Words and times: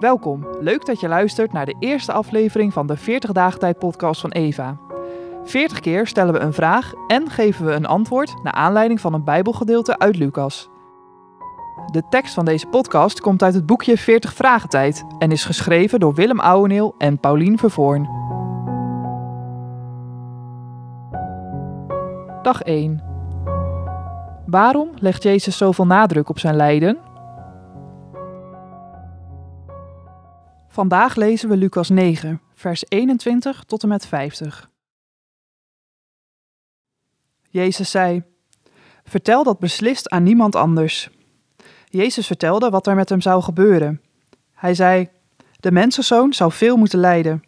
Welkom, 0.00 0.46
leuk 0.60 0.86
dat 0.86 1.00
je 1.00 1.08
luistert 1.08 1.52
naar 1.52 1.66
de 1.66 1.76
eerste 1.78 2.12
aflevering 2.12 2.72
van 2.72 2.86
de 2.86 2.96
40 2.96 3.32
dagen 3.32 3.58
tijd 3.58 3.78
podcast 3.78 4.20
van 4.20 4.30
Eva. 4.30 4.76
40 5.44 5.80
keer 5.80 6.06
stellen 6.06 6.32
we 6.32 6.38
een 6.38 6.52
vraag 6.52 6.92
en 7.06 7.30
geven 7.30 7.66
we 7.66 7.72
een 7.72 7.86
antwoord 7.86 8.34
naar 8.42 8.52
aanleiding 8.52 9.00
van 9.00 9.14
een 9.14 9.24
bijbelgedeelte 9.24 9.98
uit 9.98 10.16
Lucas. 10.16 10.68
De 11.92 12.02
tekst 12.08 12.34
van 12.34 12.44
deze 12.44 12.66
podcast 12.66 13.20
komt 13.20 13.42
uit 13.42 13.54
het 13.54 13.66
boekje 13.66 13.98
40 13.98 14.34
vragen 14.34 14.68
tijd 14.68 15.04
en 15.18 15.32
is 15.32 15.44
geschreven 15.44 16.00
door 16.00 16.14
Willem 16.14 16.40
Ouweneel 16.40 16.94
en 16.98 17.18
Paulien 17.18 17.58
Vervoorn. 17.58 18.08
Dag 22.42 22.62
1 22.62 23.02
Waarom 24.46 24.88
legt 24.98 25.22
Jezus 25.22 25.56
zoveel 25.56 25.86
nadruk 25.86 26.28
op 26.28 26.38
zijn 26.38 26.56
lijden? 26.56 27.07
Vandaag 30.78 31.14
lezen 31.14 31.48
we 31.48 31.56
Lucas 31.56 31.88
9, 31.88 32.40
vers 32.54 32.84
21 32.88 33.64
tot 33.66 33.82
en 33.82 33.88
met 33.88 34.06
50. 34.06 34.70
Jezus 37.50 37.90
zei: 37.90 38.22
Vertel 39.04 39.44
dat 39.44 39.58
beslist 39.58 40.08
aan 40.08 40.22
niemand 40.22 40.56
anders. 40.56 41.10
Jezus 41.84 42.26
vertelde 42.26 42.70
wat 42.70 42.86
er 42.86 42.94
met 42.94 43.08
hem 43.08 43.20
zou 43.20 43.42
gebeuren. 43.42 44.02
Hij 44.54 44.74
zei: 44.74 45.08
De 45.60 45.70
mensenzoon 45.70 46.32
zou 46.32 46.52
veel 46.52 46.76
moeten 46.76 46.98
lijden. 46.98 47.44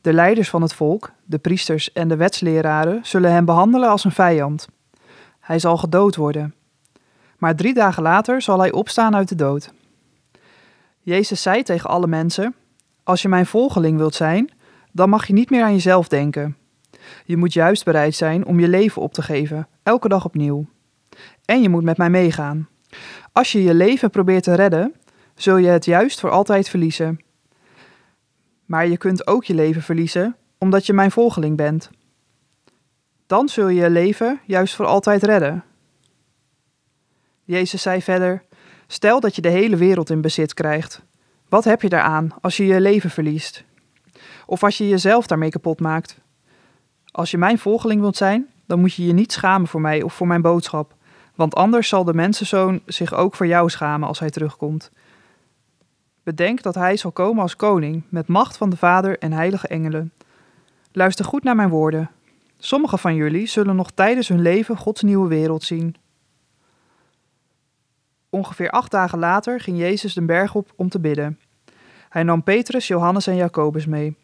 De 0.00 0.12
leiders 0.12 0.50
van 0.50 0.62
het 0.62 0.74
volk, 0.74 1.12
de 1.24 1.38
priesters 1.38 1.92
en 1.92 2.08
de 2.08 2.16
wetsleraren, 2.16 3.06
zullen 3.06 3.32
hem 3.32 3.44
behandelen 3.44 3.88
als 3.88 4.04
een 4.04 4.12
vijand. 4.12 4.68
Hij 5.40 5.58
zal 5.58 5.76
gedood 5.76 6.16
worden. 6.16 6.54
Maar 7.38 7.56
drie 7.56 7.74
dagen 7.74 8.02
later 8.02 8.42
zal 8.42 8.58
hij 8.58 8.72
opstaan 8.72 9.14
uit 9.14 9.28
de 9.28 9.34
dood. 9.34 9.72
Jezus 11.00 11.42
zei 11.42 11.62
tegen 11.62 11.90
alle 11.90 12.06
mensen: 12.06 12.54
Als 13.02 13.22
je 13.22 13.28
mijn 13.28 13.46
volgeling 13.46 13.96
wilt 13.96 14.14
zijn, 14.14 14.50
dan 14.92 15.08
mag 15.08 15.26
je 15.26 15.32
niet 15.32 15.50
meer 15.50 15.62
aan 15.62 15.72
jezelf 15.72 16.08
denken. 16.08 16.56
Je 17.24 17.36
moet 17.36 17.52
juist 17.52 17.84
bereid 17.84 18.14
zijn 18.14 18.46
om 18.46 18.60
je 18.60 18.68
leven 18.68 19.02
op 19.02 19.12
te 19.12 19.22
geven, 19.22 19.68
elke 19.82 20.08
dag 20.08 20.24
opnieuw. 20.24 20.66
En 21.44 21.62
je 21.62 21.68
moet 21.68 21.82
met 21.82 21.96
mij 21.96 22.10
meegaan. 22.10 22.68
Als 23.32 23.52
je 23.52 23.62
je 23.62 23.74
leven 23.74 24.10
probeert 24.10 24.42
te 24.42 24.54
redden, 24.54 24.94
zul 25.34 25.56
je 25.56 25.68
het 25.68 25.84
juist 25.84 26.20
voor 26.20 26.30
altijd 26.30 26.68
verliezen. 26.68 27.20
Maar 28.64 28.86
je 28.86 28.96
kunt 28.96 29.26
ook 29.26 29.44
je 29.44 29.54
leven 29.54 29.82
verliezen 29.82 30.36
omdat 30.58 30.86
je 30.86 30.92
mijn 30.92 31.10
volgeling 31.10 31.56
bent. 31.56 31.90
Dan 33.26 33.48
zul 33.48 33.68
je 33.68 33.80
je 33.80 33.90
leven 33.90 34.40
juist 34.46 34.74
voor 34.74 34.86
altijd 34.86 35.22
redden. 35.22 35.64
Jezus 37.44 37.82
zei 37.82 38.02
verder: 38.02 38.44
Stel 38.86 39.20
dat 39.20 39.34
je 39.34 39.42
de 39.42 39.48
hele 39.48 39.76
wereld 39.76 40.10
in 40.10 40.20
bezit 40.20 40.54
krijgt. 40.54 41.02
Wat 41.52 41.64
heb 41.64 41.82
je 41.82 41.88
daaraan 41.88 42.30
als 42.40 42.56
je 42.56 42.66
je 42.66 42.80
leven 42.80 43.10
verliest? 43.10 43.64
Of 44.46 44.62
als 44.62 44.78
je 44.78 44.88
jezelf 44.88 45.26
daarmee 45.26 45.50
kapot 45.50 45.80
maakt? 45.80 46.18
Als 47.10 47.30
je 47.30 47.38
mijn 47.38 47.58
volgeling 47.58 48.00
wilt 48.00 48.16
zijn, 48.16 48.46
dan 48.66 48.80
moet 48.80 48.94
je 48.94 49.06
je 49.06 49.12
niet 49.12 49.32
schamen 49.32 49.68
voor 49.68 49.80
mij 49.80 50.02
of 50.02 50.14
voor 50.14 50.26
mijn 50.26 50.42
boodschap, 50.42 50.94
want 51.34 51.54
anders 51.54 51.88
zal 51.88 52.04
de 52.04 52.14
mensenzoon 52.14 52.80
zich 52.86 53.14
ook 53.14 53.34
voor 53.34 53.46
jou 53.46 53.70
schamen 53.70 54.08
als 54.08 54.18
hij 54.18 54.30
terugkomt. 54.30 54.90
Bedenk 56.22 56.62
dat 56.62 56.74
hij 56.74 56.96
zal 56.96 57.12
komen 57.12 57.42
als 57.42 57.56
koning, 57.56 58.02
met 58.08 58.28
macht 58.28 58.56
van 58.56 58.70
de 58.70 58.76
Vader 58.76 59.18
en 59.18 59.32
heilige 59.32 59.68
engelen. 59.68 60.12
Luister 60.92 61.24
goed 61.24 61.42
naar 61.42 61.56
mijn 61.56 61.68
woorden. 61.68 62.10
Sommigen 62.58 62.98
van 62.98 63.14
jullie 63.14 63.46
zullen 63.46 63.76
nog 63.76 63.90
tijdens 63.90 64.28
hun 64.28 64.42
leven 64.42 64.76
Gods 64.76 65.02
nieuwe 65.02 65.28
wereld 65.28 65.62
zien. 65.62 65.96
Ongeveer 68.34 68.70
acht 68.70 68.90
dagen 68.90 69.18
later 69.18 69.60
ging 69.60 69.78
Jezus 69.78 70.14
de 70.14 70.22
berg 70.22 70.54
op 70.54 70.72
om 70.76 70.88
te 70.88 71.00
bidden. 71.00 71.38
Hij 72.08 72.22
nam 72.22 72.42
Petrus, 72.42 72.86
Johannes 72.86 73.26
en 73.26 73.36
Jacobus 73.36 73.86
mee. 73.86 74.16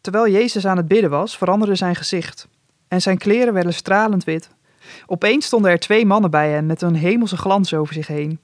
Terwijl 0.00 0.28
Jezus 0.28 0.66
aan 0.66 0.76
het 0.76 0.88
bidden 0.88 1.10
was, 1.10 1.36
veranderde 1.36 1.74
zijn 1.74 1.94
gezicht 1.94 2.48
en 2.88 3.02
zijn 3.02 3.18
kleren 3.18 3.54
werden 3.54 3.74
stralend 3.74 4.24
wit. 4.24 4.50
Opeens 5.06 5.46
stonden 5.46 5.70
er 5.70 5.78
twee 5.78 6.06
mannen 6.06 6.30
bij 6.30 6.50
hem 6.50 6.66
met 6.66 6.82
een 6.82 6.94
hemelse 6.94 7.36
glans 7.36 7.74
over 7.74 7.94
zich 7.94 8.06
heen. 8.06 8.40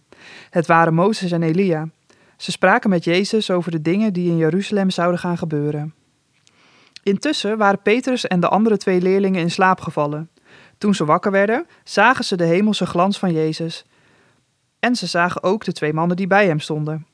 Het 0.51 0.67
waren 0.67 0.95
Mozes 0.95 1.33
en 1.33 1.43
Elia. 1.43 1.89
Ze 2.37 2.51
spraken 2.51 2.91
met 2.91 3.05
Jezus 3.05 3.51
over 3.51 3.71
de 3.71 3.83
dingen 3.83 4.13
die 4.13 4.31
in 4.31 4.37
Jeruzalem 4.37 4.91
zouden 4.91 5.21
gaan 5.21 5.39
gebeuren. 5.39 5.95
Intussen 7.03 7.59
waren 7.59 7.83
Petrus 7.83 8.27
en 8.27 8.41
de 8.41 8.49
andere 8.49 8.77
twee 8.77 9.01
leerlingen 9.01 9.41
in 9.41 9.51
slaap 9.51 9.81
gevallen. 9.81 10.31
Toen 10.79 10.95
ze 10.95 11.05
wakker 11.05 11.31
werden, 11.31 11.67
zagen 11.85 12.25
ze 12.25 12.37
de 12.37 12.45
hemelse 12.45 12.87
glans 12.87 13.19
van 13.19 13.33
Jezus. 13.33 13.85
En 14.81 14.97
ze 14.97 15.07
zagen 15.07 15.43
ook 15.43 15.65
de 15.65 15.73
twee 15.73 15.93
mannen 15.93 16.17
die 16.17 16.27
bij 16.27 16.47
hem 16.47 16.61
stonden. 16.61 17.07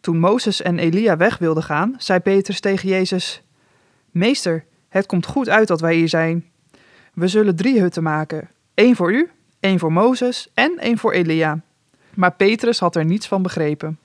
Toen 0.00 0.18
Mozes 0.18 0.62
en 0.62 0.78
Elia 0.78 1.16
weg 1.16 1.38
wilden 1.38 1.62
gaan, 1.62 1.94
zei 1.98 2.20
Petrus 2.20 2.60
tegen 2.60 2.88
Jezus: 2.88 3.42
Meester, 4.10 4.64
het 4.88 5.06
komt 5.06 5.26
goed 5.26 5.48
uit 5.48 5.68
dat 5.68 5.80
wij 5.80 5.94
hier 5.94 6.08
zijn. 6.08 6.44
We 7.14 7.28
zullen 7.28 7.56
drie 7.56 7.80
hutten 7.80 8.02
maken: 8.02 8.50
één 8.74 8.96
voor 8.96 9.12
u, 9.12 9.30
één 9.60 9.78
voor 9.78 9.92
Mozes 9.92 10.50
en 10.54 10.78
één 10.78 10.98
voor 10.98 11.12
Elia. 11.12 11.60
Maar 12.14 12.32
Petrus 12.32 12.78
had 12.78 12.96
er 12.96 13.04
niets 13.04 13.28
van 13.28 13.42
begrepen. 13.42 13.98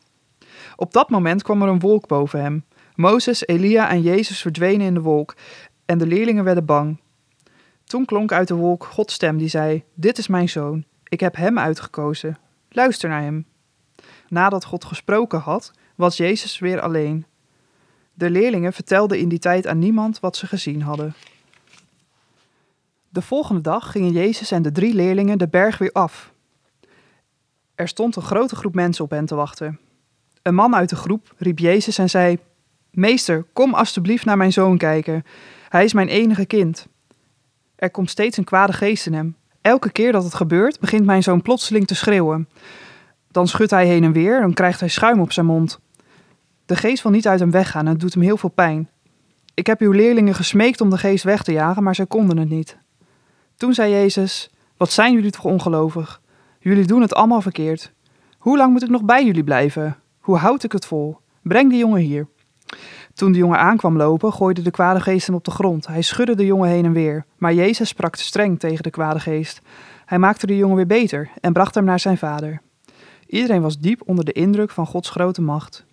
Op 0.75 0.94
dat 0.94 1.09
moment 1.09 1.44
kwam 1.44 1.62
er 1.62 1.68
een 1.68 1.79
wolk 1.79 2.07
boven 2.07 2.41
hem. 2.41 2.63
Mozes, 2.95 3.47
Elia 3.47 3.89
en 3.89 4.01
Jezus 4.01 4.41
verdwenen 4.41 4.88
in 4.88 4.94
de 4.94 5.01
wolk 5.01 5.35
en 5.85 5.97
de 5.97 6.07
leerlingen 6.07 6.44
werden 6.44 6.66
bang. 6.66 7.00
Toen 7.83 8.06
klonk 8.06 8.31
uit 8.31 8.47
de 8.47 8.53
wolk 8.53 8.83
Gods 8.83 9.13
stem 9.13 9.38
die 9.38 9.47
zei: 9.47 9.83
Dit 9.94 10.18
is 10.18 10.28
mijn 10.28 10.50
zoon, 10.50 10.85
ik 11.07 11.19
heb 11.19 11.35
hem 11.35 11.59
uitgekozen. 11.59 12.38
Luister 12.74 13.09
naar 13.09 13.22
hem. 13.22 13.46
Nadat 14.28 14.66
God 14.66 14.86
gesproken 14.86 15.40
had, 15.40 15.72
was 15.96 16.18
Jezus 16.18 16.59
weer 16.59 16.82
alleen. 16.82 17.26
De 18.14 18.30
leerlingen 18.30 18.74
vertelden 18.74 19.20
in 19.20 19.30
die 19.30 19.40
tijd 19.40 19.68
aan 19.68 19.80
niemand 19.80 20.20
wat 20.20 20.36
ze 20.36 20.48
gezien 20.48 20.81
hadden. 20.81 21.14
De 23.10 23.22
volgende 23.22 23.62
dag 23.62 23.92
gingen 23.92 24.12
Jezus 24.12 24.52
en 24.52 24.62
de 24.62 24.72
drie 24.72 24.94
leerlingen 24.94 25.38
de 25.38 25.48
berg 25.48 25.78
weer 25.78 25.92
af. 25.92 26.31
Er 27.76 27.88
stond 27.88 28.16
een 28.16 28.22
grote 28.22 28.56
groep 28.56 28.74
mensen 28.74 29.04
op 29.04 29.12
hen 29.12 29.26
te 29.26 29.36
wachten. 29.36 29.80
Een 30.42 30.56
man 30.56 30.76
uit 30.76 30.90
de 30.90 30.96
groep 30.96 31.34
riep 31.38 31.60
Jezus 31.60 31.98
en 31.98 32.10
zei: 32.10 32.38
Meester, 32.92 33.46
kom 33.54 33.74
alstublieft 33.74 34.26
naar 34.26 34.38
mijn 34.38 34.54
zoon 34.54 34.78
kijken. 34.78 35.24
Hij 35.70 35.84
is 35.84 35.94
mijn 35.94 36.08
enige 36.08 36.46
kind. 36.46 36.88
Er 37.76 37.92
komt 37.92 38.10
steeds 38.10 38.38
een 38.38 38.44
kwade 38.44 38.74
geest 38.74 39.06
in 39.06 39.14
hem. 39.14 39.36
Elke 39.62 39.92
keer 39.92 40.12
dat 40.12 40.24
het 40.24 40.34
gebeurt, 40.34 40.80
begint 40.80 41.06
mijn 41.06 41.24
zoon 41.24 41.42
plotseling 41.42 41.88
te 41.88 41.96
schreeuwen. 41.96 42.50
Dan 43.32 43.48
schudt 43.48 43.72
hij 43.72 43.88
heen 43.88 44.04
en 44.04 44.12
weer, 44.12 44.42
dan 44.42 44.54
krijgt 44.54 44.80
hij 44.80 44.90
schuim 44.90 45.20
op 45.20 45.32
zijn 45.32 45.46
mond. 45.46 45.80
De 46.66 46.76
geest 46.76 47.04
wil 47.04 47.12
niet 47.12 47.28
uit 47.28 47.40
hem 47.40 47.52
weggaan 47.52 47.86
en 47.86 47.92
het 47.92 48.00
doet 48.00 48.14
hem 48.14 48.24
heel 48.24 48.38
veel 48.38 48.50
pijn. 48.50 48.90
Ik 49.54 49.68
heb 49.68 49.80
uw 49.80 49.92
leerlingen 49.92 50.36
gesmeekt 50.36 50.82
om 50.82 50.90
de 50.90 50.98
geest 50.98 51.24
weg 51.24 51.44
te 51.44 51.52
jagen, 51.52 51.84
maar 51.84 51.96
zij 51.96 52.06
konden 52.06 52.38
het 52.38 52.50
niet. 52.50 52.78
Toen 53.56 53.74
zei 53.74 53.92
Jezus: 53.92 54.52
Wat 54.78 54.92
zijn 54.92 55.14
jullie 55.14 55.32
toch 55.32 55.46
ongelovig? 55.46 56.22
Jullie 56.60 56.86
doen 56.86 57.02
het 57.02 57.14
allemaal 57.14 57.42
verkeerd. 57.42 57.92
Hoe 58.38 58.58
lang 58.58 58.72
moet 58.72 58.84
ik 58.84 58.90
nog 58.90 59.04
bij 59.04 59.26
jullie 59.26 59.44
blijven? 59.44 59.98
Hoe 60.20 60.38
houd 60.38 60.64
ik 60.64 60.72
het 60.72 60.86
vol? 60.86 61.18
Breng 61.42 61.70
die 61.70 61.80
jongen 61.80 62.02
hier. 62.02 62.28
Toen 63.14 63.32
de 63.32 63.38
jongen 63.38 63.60
aankwam 63.60 63.98
lopen, 63.98 64.34
gooide 64.34 64.62
de 64.62 64.72
kwade 64.72 65.00
geest 65.00 65.26
hem 65.26 65.36
op 65.36 65.44
de 65.44 65.52
grond. 65.52 65.88
Hij 65.88 66.02
schudde 66.02 66.36
de 66.36 66.46
jongen 66.46 66.70
heen 66.70 66.86
en 66.86 66.94
weer. 66.94 67.26
Maar 67.38 67.54
Jezus 67.54 67.90
sprak 67.90 68.16
streng 68.16 68.60
tegen 68.60 68.84
de 68.84 68.90
kwade 68.90 69.20
geest. 69.20 69.62
Hij 70.06 70.20
maakte 70.20 70.48
de 70.48 70.58
jongen 70.58 70.76
weer 70.76 70.88
beter 70.88 71.30
en 71.42 71.54
bracht 71.54 71.76
hem 71.76 71.84
naar 71.84 72.00
zijn 72.00 72.18
vader. 72.18 72.62
Iedereen 73.28 73.62
was 73.62 73.80
diep 73.80 74.02
onder 74.06 74.26
de 74.26 74.32
indruk 74.32 74.70
van 74.72 74.86
Gods 74.86 75.10
grote 75.10 75.42
macht. 75.42 75.86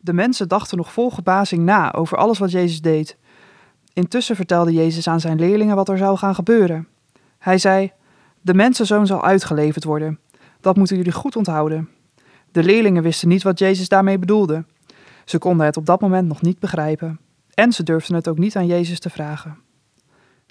De 0.00 0.12
mensen 0.12 0.48
dachten 0.48 0.76
nog 0.76 0.92
vol 0.92 1.10
verbazing 1.10 1.64
na 1.64 1.92
over 1.92 2.16
alles 2.16 2.38
wat 2.38 2.50
Jezus 2.50 2.80
deed. 2.80 3.16
Intussen 3.92 4.36
vertelde 4.36 4.72
Jezus 4.72 5.08
aan 5.08 5.20
zijn 5.20 5.38
leerlingen 5.38 5.76
wat 5.76 5.88
er 5.88 5.98
zou 5.98 6.16
gaan 6.16 6.34
gebeuren. 6.34 6.88
Hij 7.38 7.58
zei: 7.58 7.92
De 8.40 8.54
mensenzoon 8.54 9.06
zal 9.06 9.24
uitgeleverd 9.24 9.84
worden. 9.84 10.18
Dat 10.60 10.76
moeten 10.76 10.96
jullie 10.96 11.12
goed 11.12 11.36
onthouden. 11.36 11.88
De 12.52 12.62
leerlingen 12.62 13.02
wisten 13.02 13.28
niet 13.28 13.42
wat 13.42 13.58
Jezus 13.58 13.88
daarmee 13.88 14.18
bedoelde. 14.18 14.64
Ze 15.26 15.38
konden 15.38 15.66
het 15.66 15.76
op 15.76 15.86
dat 15.86 16.00
moment 16.00 16.28
nog 16.28 16.42
niet 16.42 16.58
begrijpen. 16.58 17.20
En 17.54 17.72
ze 17.72 17.82
durfden 17.82 18.14
het 18.14 18.28
ook 18.28 18.38
niet 18.38 18.56
aan 18.56 18.66
Jezus 18.66 19.00
te 19.00 19.10
vragen. 19.10 19.58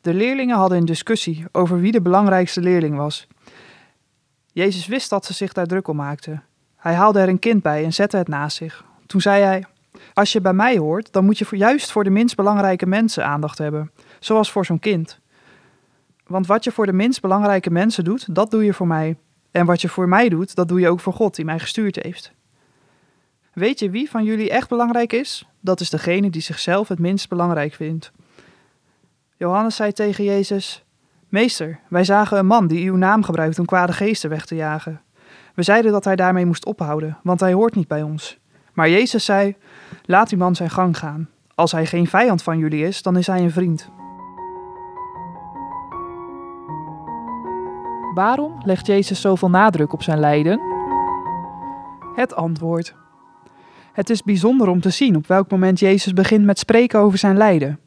De 0.02 0.14
leerlingen 0.14 0.58
hadden 0.58 0.78
een 0.78 0.86
discussie 0.86 1.46
over 1.52 1.80
wie 1.80 1.92
de 1.92 2.02
belangrijkste 2.02 2.62
leerling 2.62 2.96
was. 2.96 3.28
Jezus 4.52 4.88
wist 4.88 5.10
dat 5.10 5.26
ze 5.26 5.34
zich 5.34 5.54
daar 5.54 5.66
druk 5.66 5.88
om 5.88 5.96
maakten. 5.96 6.44
Hij 6.76 6.94
haalde 6.94 7.20
er 7.20 7.30
een 7.30 7.40
kind 7.40 7.62
bij 7.62 7.84
en 7.84 7.94
zette 7.94 8.18
het 8.18 8.28
naast 8.28 8.58
zich. 8.58 8.86
Toen 9.06 9.22
zei 9.22 9.44
hij: 9.44 9.66
Als 10.14 10.32
je 10.32 10.42
bij 10.42 10.54
mij 10.54 10.78
hoort, 10.78 11.14
dan 11.14 11.26
moet 11.26 11.38
je 11.38 11.46
juist 11.52 11.92
voor 11.92 12.04
de 12.04 12.10
minst 12.10 12.36
belangrijke 12.36 12.86
mensen 12.86 13.26
aandacht 13.26 13.58
hebben, 13.58 13.92
zoals 14.20 14.52
voor 14.52 14.66
zo'n 14.66 14.80
kind. 14.80 15.20
Want 16.28 16.48
wat 16.48 16.64
je 16.64 16.72
voor 16.72 16.86
de 16.86 16.94
minst 16.94 17.22
belangrijke 17.22 17.72
mensen 17.72 18.04
doet, 18.04 18.36
dat 18.36 18.52
doe 18.52 18.66
je 18.66 18.74
voor 18.74 18.88
mij. 18.88 19.18
En 19.52 19.66
wat 19.66 19.82
je 19.82 19.90
voor 19.90 20.08
mij 20.08 20.30
doet, 20.30 20.56
dat 20.56 20.68
doe 20.68 20.80
je 20.80 20.90
ook 20.90 21.00
voor 21.00 21.14
God 21.14 21.36
die 21.36 21.46
mij 21.46 21.60
gestuurd 21.60 22.04
heeft. 22.04 22.34
Weet 23.56 23.80
je 23.80 23.90
wie 23.90 24.10
van 24.10 24.24
jullie 24.24 24.50
echt 24.50 24.70
belangrijk 24.70 25.14
is? 25.14 25.48
Dat 25.60 25.80
is 25.80 25.90
degene 25.90 26.30
die 26.30 26.42
zichzelf 26.42 26.88
het 26.88 27.00
minst 27.00 27.30
belangrijk 27.30 27.74
vindt. 27.74 28.12
Johannes 29.38 29.76
zei 29.76 29.92
tegen 29.92 30.24
Jezus: 30.24 30.86
Meester, 31.30 31.80
wij 31.90 32.04
zagen 32.04 32.38
een 32.38 32.46
man 32.46 32.68
die 32.68 32.90
uw 32.90 32.96
naam 32.96 33.24
gebruikt 33.24 33.60
om 33.60 33.66
kwade 33.66 33.94
geesten 33.94 34.30
weg 34.30 34.46
te 34.46 34.56
jagen. 34.56 35.02
We 35.54 35.64
zeiden 35.64 35.92
dat 35.92 36.04
hij 36.04 36.16
daarmee 36.16 36.46
moest 36.46 36.66
ophouden, 36.66 37.18
want 37.24 37.40
hij 37.40 37.54
hoort 37.54 37.76
niet 37.76 37.88
bij 37.88 38.02
ons. 38.02 38.38
Maar 38.74 38.90
Jezus 38.90 39.26
zei: 39.26 39.56
Laat 40.06 40.30
die 40.30 40.38
man 40.38 40.56
zijn 40.56 40.70
gang 40.70 40.98
gaan. 40.98 41.30
Als 41.54 41.72
hij 41.72 41.86
geen 41.86 42.08
vijand 42.08 42.44
van 42.44 42.58
jullie 42.58 42.86
is, 42.86 43.02
dan 43.02 43.18
is 43.18 43.28
hij 43.28 43.40
een 43.42 43.52
vriend. 43.52 43.90
Waarom 48.14 48.62
legt 48.66 48.86
Jezus 48.86 49.22
zoveel 49.22 49.50
nadruk 49.50 49.94
op 49.94 50.04
zijn 50.04 50.20
lijden? 50.20 50.60
Het 52.16 52.36
antwoord. 52.36 52.96
Het 53.96 54.10
is 54.10 54.24
bijzonder 54.24 54.68
om 54.68 54.82
te 54.82 54.90
zien 54.90 55.16
op 55.16 55.28
welk 55.28 55.52
moment 55.52 55.80
Jezus 55.80 56.14
begint 56.14 56.46
met 56.46 56.60
spreken 56.60 57.00
over 57.00 57.18
zijn 57.18 57.38
lijden. 57.38 57.80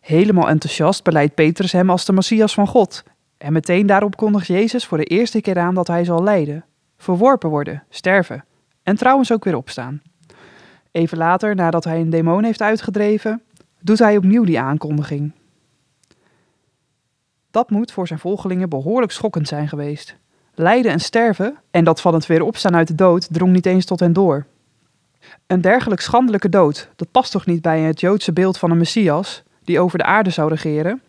Helemaal 0.00 0.48
enthousiast 0.48 1.04
beleidt 1.04 1.34
Petrus 1.34 1.72
hem 1.72 1.90
als 1.90 2.04
de 2.04 2.12
Messias 2.12 2.54
van 2.54 2.66
God. 2.66 3.02
En 3.38 3.52
meteen 3.52 3.86
daarop 3.86 4.16
kondigt 4.16 4.46
Jezus 4.46 4.86
voor 4.86 4.98
de 4.98 5.04
eerste 5.04 5.40
keer 5.40 5.58
aan 5.58 5.74
dat 5.74 5.86
hij 5.86 6.04
zal 6.04 6.22
lijden, 6.22 6.64
verworpen 6.96 7.50
worden, 7.50 7.82
sterven 7.88 8.44
en 8.82 8.96
trouwens 8.96 9.32
ook 9.32 9.44
weer 9.44 9.56
opstaan. 9.56 10.02
Even 10.90 11.18
later, 11.18 11.54
nadat 11.54 11.84
hij 11.84 12.00
een 12.00 12.10
demon 12.10 12.44
heeft 12.44 12.62
uitgedreven, 12.62 13.42
doet 13.80 13.98
hij 13.98 14.16
opnieuw 14.16 14.44
die 14.44 14.60
aankondiging. 14.60 15.32
Dat 17.50 17.70
moet 17.70 17.92
voor 17.92 18.06
zijn 18.06 18.18
volgelingen 18.18 18.68
behoorlijk 18.68 19.12
schokkend 19.12 19.48
zijn 19.48 19.68
geweest. 19.68 20.16
Lijden 20.54 20.92
en 20.92 21.00
sterven, 21.00 21.56
en 21.70 21.84
dat 21.84 22.00
van 22.00 22.14
het 22.14 22.26
weer 22.26 22.42
opstaan 22.42 22.76
uit 22.76 22.88
de 22.88 22.94
dood, 22.94 23.28
drong 23.30 23.52
niet 23.52 23.66
eens 23.66 23.84
tot 23.84 24.00
hen 24.00 24.12
door. 24.12 24.46
Een 25.46 25.60
dergelijk 25.60 26.00
schandelijke 26.00 26.48
dood, 26.48 26.88
dat 26.96 27.10
past 27.10 27.32
toch 27.32 27.46
niet 27.46 27.62
bij 27.62 27.80
het 27.80 28.00
Joodse 28.00 28.32
beeld 28.32 28.58
van 28.58 28.70
een 28.70 28.78
Messias, 28.78 29.42
die 29.64 29.80
over 29.80 29.98
de 29.98 30.04
aarde 30.04 30.30
zou 30.30 30.48
regeren? 30.48 31.02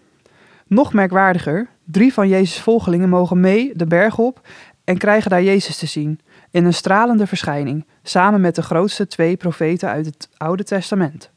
Nog 0.67 0.93
merkwaardiger, 0.93 1.67
drie 1.83 2.13
van 2.13 2.27
Jezus' 2.27 2.61
volgelingen 2.61 3.09
mogen 3.09 3.39
mee 3.39 3.71
de 3.75 3.85
berg 3.85 4.17
op 4.17 4.47
en 4.83 4.97
krijgen 4.97 5.29
daar 5.29 5.43
Jezus 5.43 5.77
te 5.77 5.85
zien, 5.85 6.19
in 6.51 6.65
een 6.65 6.73
stralende 6.73 7.27
verschijning, 7.27 7.85
samen 8.03 8.41
met 8.41 8.55
de 8.55 8.61
grootste 8.61 9.07
twee 9.07 9.37
profeten 9.37 9.89
uit 9.89 10.05
het 10.05 10.29
Oude 10.37 10.63
Testament. 10.63 11.31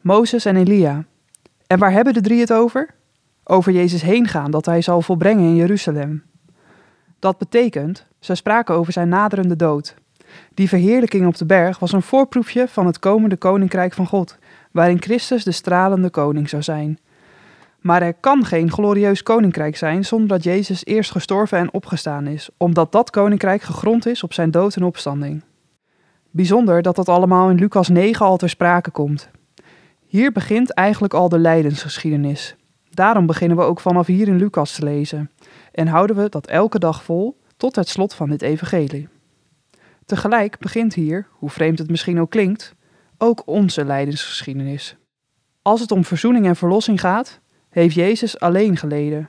Mozes 0.00 0.44
en 0.44 0.56
Elia. 0.56 1.04
En 1.66 1.78
waar 1.78 1.92
hebben 1.92 2.12
de 2.12 2.20
drie 2.20 2.40
het 2.40 2.52
over? 2.52 2.94
Over 3.44 3.72
Jezus 3.72 4.02
heen 4.02 4.28
gaan 4.28 4.50
dat 4.50 4.66
hij 4.66 4.82
zal 4.82 5.02
volbrengen 5.02 5.44
in 5.44 5.54
Jeruzalem. 5.54 6.22
Dat 7.18 7.38
betekent, 7.38 8.06
zij 8.18 8.34
spraken 8.34 8.74
over 8.74 8.92
zijn 8.92 9.08
naderende 9.08 9.56
dood. 9.56 9.94
Die 10.54 10.68
verheerlijking 10.68 11.26
op 11.26 11.36
de 11.36 11.46
berg 11.46 11.78
was 11.78 11.92
een 11.92 12.02
voorproefje 12.02 12.68
van 12.68 12.86
het 12.86 12.98
komende 12.98 13.36
koninkrijk 13.36 13.92
van 13.92 14.06
God, 14.06 14.38
waarin 14.70 15.02
Christus 15.02 15.44
de 15.44 15.52
stralende 15.52 16.10
koning 16.10 16.48
zou 16.48 16.62
zijn. 16.62 16.98
Maar 17.80 18.02
er 18.02 18.14
kan 18.14 18.44
geen 18.44 18.70
glorieus 18.70 19.22
koninkrijk 19.22 19.76
zijn 19.76 20.04
zonder 20.04 20.28
dat 20.28 20.44
Jezus 20.44 20.84
eerst 20.84 21.10
gestorven 21.10 21.58
en 21.58 21.72
opgestaan 21.72 22.26
is, 22.26 22.50
omdat 22.56 22.92
dat 22.92 23.10
koninkrijk 23.10 23.62
gegrond 23.62 24.06
is 24.06 24.22
op 24.22 24.32
zijn 24.32 24.50
dood 24.50 24.76
en 24.76 24.82
opstanding. 24.82 25.42
Bijzonder 26.30 26.82
dat 26.82 26.96
dat 26.96 27.08
allemaal 27.08 27.50
in 27.50 27.56
Lucas 27.56 27.88
9 27.88 28.26
al 28.26 28.36
ter 28.36 28.48
sprake 28.48 28.90
komt. 28.90 29.30
Hier 30.06 30.32
begint 30.32 30.72
eigenlijk 30.72 31.14
al 31.14 31.28
de 31.28 31.38
lijdensgeschiedenis. 31.38 32.56
Daarom 32.90 33.26
beginnen 33.26 33.56
we 33.56 33.62
ook 33.62 33.80
vanaf 33.80 34.06
hier 34.06 34.28
in 34.28 34.36
Lucas 34.36 34.74
te 34.74 34.84
lezen 34.84 35.30
en 35.72 35.86
houden 35.86 36.16
we 36.16 36.28
dat 36.28 36.46
elke 36.46 36.78
dag 36.78 37.02
vol 37.02 37.40
tot 37.56 37.76
het 37.76 37.88
slot 37.88 38.14
van 38.14 38.28
dit 38.28 38.42
evangelie. 38.42 39.08
Tegelijk 40.12 40.58
begint 40.58 40.94
hier, 40.94 41.26
hoe 41.30 41.50
vreemd 41.50 41.78
het 41.78 41.90
misschien 41.90 42.20
ook 42.20 42.30
klinkt, 42.30 42.74
ook 43.18 43.42
onze 43.46 43.84
lijdensgeschiedenis. 43.84 44.96
Als 45.62 45.80
het 45.80 45.90
om 45.90 46.04
verzoening 46.04 46.46
en 46.46 46.56
verlossing 46.56 47.00
gaat, 47.00 47.40
heeft 47.70 47.94
Jezus 47.94 48.40
alleen 48.40 48.76
geleden. 48.76 49.28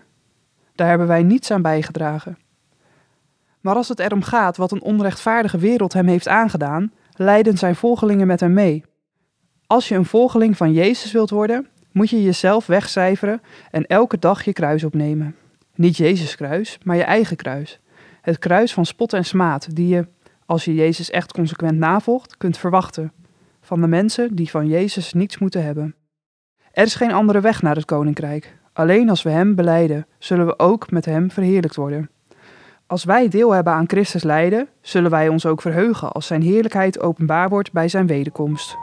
Daar 0.76 0.88
hebben 0.88 1.08
wij 1.08 1.24
niets 1.24 1.52
aan 1.52 1.62
bijgedragen. 1.62 2.38
Maar 3.62 3.76
als 3.76 3.90
het 3.90 4.00
erom 4.00 4.22
gaat 4.22 4.58
wat 4.58 4.72
een 4.72 4.82
onrechtvaardige 4.82 5.58
wereld 5.58 5.94
hem 5.94 6.08
heeft 6.08 6.28
aangedaan, 6.28 6.92
lijden 7.14 7.58
zijn 7.58 7.76
volgelingen 7.76 8.28
met 8.28 8.40
hem 8.40 8.54
mee. 8.54 8.84
Als 9.68 9.88
je 9.88 9.96
een 9.96 10.06
volgeling 10.06 10.58
van 10.58 10.74
Jezus 10.74 11.12
wilt 11.12 11.30
worden, 11.30 11.68
moet 11.92 12.10
je 12.10 12.24
jezelf 12.24 12.66
wegcijferen 12.66 13.42
en 13.72 13.86
elke 13.86 14.20
dag 14.20 14.44
je 14.44 14.54
kruis 14.54 14.84
opnemen. 14.84 15.36
Niet 15.76 15.98
Jezus' 15.98 16.36
kruis, 16.36 16.78
maar 16.84 16.96
je 16.96 17.04
eigen 17.04 17.36
kruis. 17.36 17.80
Het 18.22 18.40
kruis 18.40 18.74
van 18.74 18.86
spot 18.86 19.14
en 19.14 19.26
smaad, 19.26 19.76
die 19.76 19.88
je, 19.88 20.08
als 20.45 20.66
je 20.66 20.74
Jezus 20.74 21.10
echt 21.10 21.34
consequent 21.34 21.78
navolgt, 21.78 22.38
kunt 22.38 22.57
verwachten. 22.57 23.12
Van 23.62 23.81
de 23.81 23.88
mensen 23.88 24.36
die 24.36 24.50
van 24.50 24.68
Jezus 24.68 25.13
niets 25.13 25.38
moeten 25.38 25.63
hebben. 25.63 25.95
Er 26.72 26.84
is 26.84 26.95
geen 26.95 27.12
andere 27.12 27.42
weg 27.42 27.62
naar 27.62 27.75
het 27.75 27.86
koninkrijk. 27.86 28.57
Alleen 28.74 29.10
als 29.10 29.24
we 29.24 29.30
Hem 29.30 29.56
beleiden, 29.56 30.07
zullen 30.18 30.45
we 30.45 30.60
ook 30.60 30.92
met 30.92 31.06
Hem 31.06 31.31
verheerlijkt 31.31 31.75
worden. 31.75 32.10
Als 32.88 33.04
wij 33.04 33.28
deel 33.28 33.51
hebben 33.51 33.74
aan 33.74 33.90
Christus 33.90 34.24
lijden, 34.24 34.68
zullen 34.81 35.12
wij 35.12 35.28
ons 35.28 35.45
ook 35.45 35.62
verheugen 35.62 36.12
als 36.12 36.28
Zijn 36.28 36.42
heerlijkheid 36.42 37.00
openbaar 37.00 37.50
wordt 37.50 37.72
bij 37.72 37.88
Zijn 37.88 38.07
wederkomst. 38.07 38.75